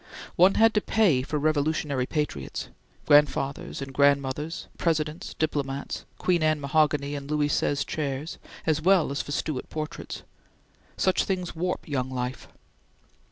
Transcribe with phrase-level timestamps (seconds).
[0.35, 2.69] One had to pay for Revolutionary patriots;
[3.05, 9.21] grandfathers and grandmothers; Presidents; diplomats; Queen Anne mahogany and Louis Seize chairs, as well as
[9.21, 10.23] for Stuart portraits.
[10.97, 12.47] Such things warp young life.